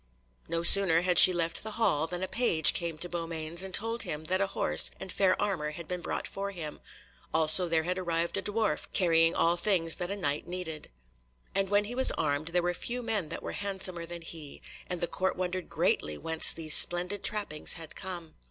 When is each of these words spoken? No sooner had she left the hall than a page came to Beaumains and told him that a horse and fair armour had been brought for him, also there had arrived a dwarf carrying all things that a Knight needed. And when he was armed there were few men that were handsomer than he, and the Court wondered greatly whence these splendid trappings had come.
No 0.47 0.63
sooner 0.63 1.01
had 1.01 1.19
she 1.19 1.31
left 1.31 1.61
the 1.61 1.73
hall 1.73 2.07
than 2.07 2.23
a 2.23 2.27
page 2.27 2.73
came 2.73 2.97
to 2.97 3.07
Beaumains 3.07 3.61
and 3.61 3.71
told 3.71 4.01
him 4.01 4.23
that 4.23 4.41
a 4.41 4.47
horse 4.47 4.89
and 4.99 5.11
fair 5.11 5.39
armour 5.39 5.69
had 5.69 5.87
been 5.87 6.01
brought 6.01 6.25
for 6.25 6.49
him, 6.49 6.79
also 7.35 7.67
there 7.67 7.83
had 7.83 7.99
arrived 7.99 8.35
a 8.35 8.41
dwarf 8.41 8.87
carrying 8.93 9.35
all 9.35 9.57
things 9.57 9.97
that 9.97 10.09
a 10.09 10.15
Knight 10.17 10.47
needed. 10.47 10.89
And 11.53 11.69
when 11.69 11.85
he 11.85 11.93
was 11.93 12.11
armed 12.13 12.47
there 12.47 12.63
were 12.63 12.73
few 12.73 13.03
men 13.03 13.29
that 13.29 13.43
were 13.43 13.51
handsomer 13.51 14.07
than 14.07 14.23
he, 14.23 14.63
and 14.87 15.01
the 15.01 15.07
Court 15.07 15.35
wondered 15.35 15.69
greatly 15.69 16.17
whence 16.17 16.51
these 16.51 16.73
splendid 16.73 17.23
trappings 17.23 17.73
had 17.73 17.95
come. 17.95 18.33